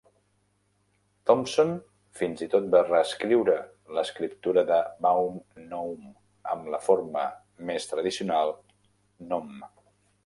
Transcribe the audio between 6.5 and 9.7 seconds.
amb la forma més tradicional "Gnome"